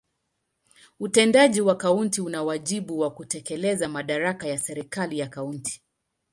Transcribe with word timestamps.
Utendaji 0.99 1.61
wa 1.61 1.75
kaunti 1.75 2.21
una 2.21 2.43
wajibu 2.43 2.99
wa 2.99 3.11
kutekeleza 3.11 3.89
madaraka 3.89 4.47
ya 4.47 4.57
serikali 4.57 5.19
ya 5.19 5.27
kaunti. 5.27 5.81